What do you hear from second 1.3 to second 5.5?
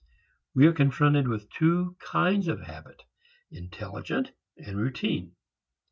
two kinds of habit, intelligent and routine.